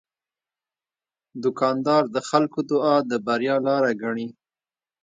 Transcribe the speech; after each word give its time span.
دوکاندار 1.43 2.03
د 2.15 2.17
خلکو 2.29 2.59
دعا 2.69 2.95
د 3.09 3.11
بریا 3.25 3.55
لاره 3.67 3.91
ګڼي. 4.01 4.27